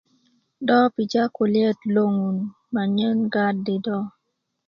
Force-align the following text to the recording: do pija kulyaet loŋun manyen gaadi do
do 0.67 0.79
pija 0.95 1.23
kulyaet 1.35 1.79
loŋun 1.95 2.37
manyen 2.73 3.17
gaadi 3.33 3.75
do 3.85 3.97